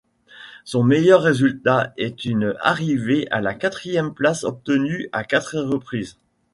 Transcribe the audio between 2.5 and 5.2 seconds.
arrivée à la quatrième place obtenue